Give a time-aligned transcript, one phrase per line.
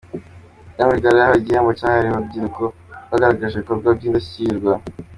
[0.75, 2.63] Diane Rwigara yahawe igihembo cyahariwe urubyiruko
[3.05, 4.73] rwagaragaje ibikorwa by’indashyikirwa.